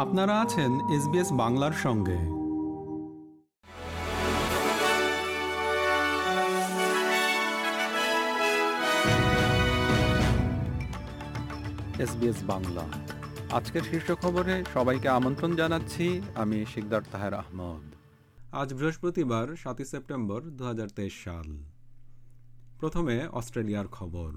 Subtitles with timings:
[0.00, 2.18] আপনারা আছেন এসবিএস বাংলার সঙ্গে।
[12.02, 12.84] এসবিএস বাংলা।
[13.52, 17.94] আজকের শীর্ষ খবরে সবাইকে আমন্ত্রণ জানাচ্ছি আমি শিকদার তাহের আহমদ।
[18.52, 21.62] আজ বৃহস্পতিবার সাতই সেপ্টেম্বর দু হাজার তেইশ সাল।
[22.80, 24.32] প্রথমে অস্ট্রেলিয়ার খবর।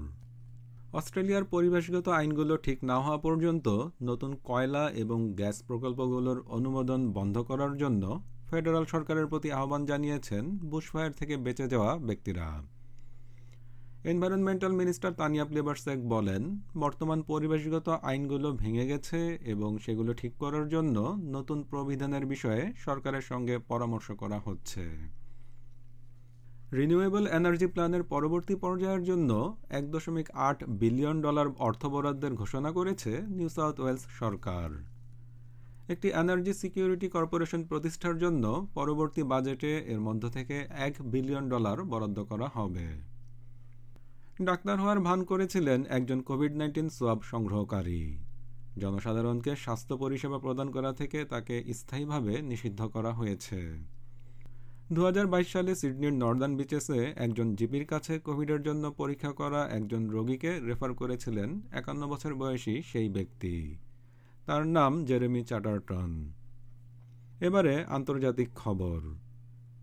[0.94, 3.66] অস্ট্রেলিয়ার পরিবেশগত আইনগুলো ঠিক না হওয়া পর্যন্ত
[4.02, 11.12] নতুন কয়লা এবং গ্যাস প্রকল্পগুলোর অনুমোদন বন্ধ করার জন্য ফেডারাল সরকারের প্রতি আহ্বান জানিয়েছেন বুশফায়ার
[11.12, 12.46] থেকে বেঁচে যাওয়া ব্যক্তিরা।
[14.04, 16.42] এনভায়রনমেন্টাল মিনিস্টার তানিয়া প্লেবার্সেক বলেন,
[16.76, 20.96] বর্তমান পরিবেশগত আইনগুলো ভেঙে গেছে এবং সেগুলো ঠিক করার জন্য
[21.36, 24.82] নতুন প্রবিধানের বিষয়ে সরকারের সঙ্গে পরামর্শ করা হচ্ছে।
[26.72, 33.22] রিনিউয়েবল এনার্জি প্ল্যানের পরবর্তী পর্যায়ের জন্য এক দশমিক আট বিলিয়ন ডলার অর্থ বরাদ্দের ঘোষণা করেছে
[33.28, 34.70] নিউ সাউথ ওয়েলস সরকার।
[35.88, 42.24] একটি এনার্জি সিকিউরিটি কর্পোরেশন প্রতিষ্ঠার জন্য পরবর্তী বাজেটে এর মধ্য থেকে এক বিলিয়ন ডলার বরাদ্দ
[42.24, 42.86] করা হবে।
[44.42, 48.18] ডাক্তার হওয়ার ভান করেছিলেন একজন কোভিড নাইন্টিন সোয়াব সংগ্রহকারী।
[48.78, 53.93] জনসাধারণকে স্বাস্থ্য পরিষেবা প্রদান করা থেকে তাকে স্থায়ীভাবে নিষিদ্ধ করা হয়েছে।
[54.92, 60.10] দু হাজার বাইশ সালে সিডনির নর্দার্ন বিচেসে একজন জিপির কাছে কোভিডের জন্য পরীক্ষা করা একজন
[60.10, 63.76] রোগীকে রেফার করেছিলেন একান্ন বছর বয়সী সেই ব্যক্তি।
[64.46, 66.32] তার নাম জেরেমি চাটারটন।
[67.40, 69.00] এবারে আন্তর্জাতিক খবর।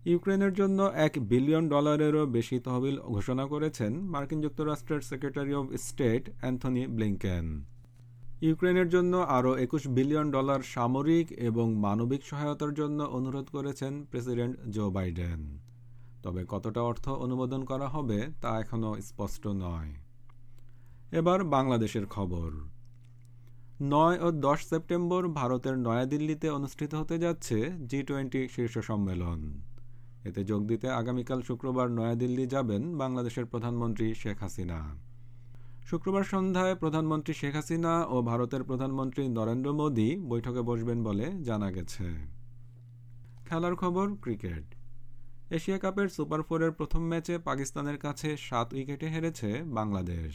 [0.04, 6.86] ইউক্রেনের জন্য এক বিলিয়ন ডলারেরও বেশি তহবিল ঘোষণা করেছেন মার্কিন যুক্তরাষ্ট্রের secretary of state Antony
[6.86, 7.64] Blinken.
[8.42, 14.90] ইউক্রেনের জন্য আরও একুশ বিলিয়ন ডলার সামরিক এবং মানবিক সহায়তার জন্য অনুরোধ করেছেন প্রেসিডেন্ট জো
[14.90, 15.58] বাইডেন।
[16.22, 19.92] তবে কতটা অর্থ অনুমোদন করা হবে তা এখনও স্পষ্ট নয়।
[21.12, 22.50] এবার বাংলাদেশের খবর।
[23.82, 29.40] নয় ও দশ সেপ্টেম্বর ভারতের নয়াদিল্লিতে অনুষ্ঠিত হতে যাচ্ছে জি টোয়েন্টি শীর্ষ সম্মেলন।
[30.24, 35.11] এতে যোগ দিতে আগামীকাল শুক্রবার নয়াদিল্লি যাবেন বাংলাদেশের প্রধানমন্ত্রী শেখ হাসিনা।
[35.88, 42.06] শুক্রবার সন্ধ্যায় প্রধানমন্ত্রী শেখ হাসিনা ও ভারতের প্রধানমন্ত্রী নরেন্দ্র মোদী বৈঠকে বসবেন বলে জানা গেছে।
[43.46, 44.64] খেলার খবর, ক্রিকেট।
[45.50, 50.32] এশিয়া কাপের সুপার ফোরের প্রথম ম্যাচে পাকিস্তানের কাছে সাত উইকেটে হেরেছে বাংলাদেশ।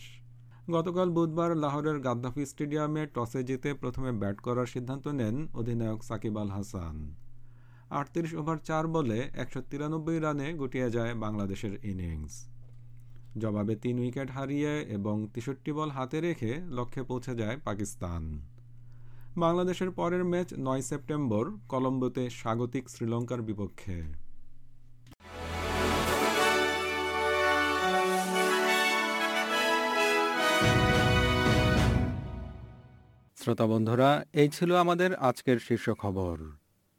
[0.72, 6.50] গতকাল বুধবার লাহোরের গাদ্দাফি স্টেডিয়ামে টসে জিতে প্রথমে ব্যাট করার সিদ্ধান্ত নেন অধিনায়ক সাকিব আল
[6.50, 6.96] হাসান।
[7.90, 12.36] আটত্রিশ ওভার চার বলে একশো তিরানব্বই রানে গুটিয়ে যায় বাংলাদেশের ইনিংস।
[13.44, 18.24] জবাবে তিন উইকেট হারিয়ে এবং তেষট্টি বল হাতে রেখে লক্ষ্যে পৌঁছে যায় পাকিস্তান।
[19.44, 23.98] বাংলাদেশের পরের ম্যাচ নয় সেপ্টেম্বর, কলম্বোতে স্বাগতিক শ্রীলঙ্কার বিপক্ষে।
[33.38, 34.10] শ্রোতা বন্ধুরা,
[34.42, 36.38] এই ছিল আমাদের আজকের শীর্ষ খবর।